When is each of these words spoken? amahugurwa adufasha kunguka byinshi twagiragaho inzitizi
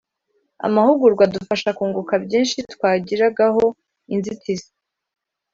amahugurwa 0.65 1.21
adufasha 1.27 1.69
kunguka 1.77 2.13
byinshi 2.25 2.57
twagiragaho 2.73 3.63
inzitizi 4.13 4.69